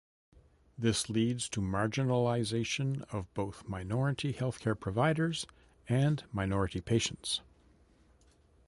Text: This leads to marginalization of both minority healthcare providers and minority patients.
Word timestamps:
This 0.79 1.11
leads 1.11 1.47
to 1.49 1.61
marginalization 1.61 3.03
of 3.13 3.31
both 3.35 3.69
minority 3.69 4.33
healthcare 4.33 4.73
providers 4.79 5.45
and 5.87 6.23
minority 6.33 6.81
patients. 6.81 7.41